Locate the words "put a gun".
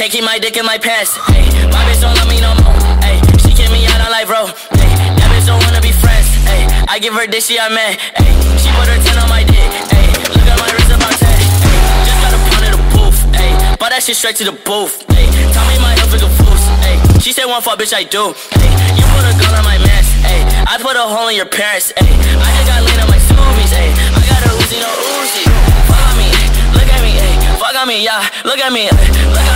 19.12-19.52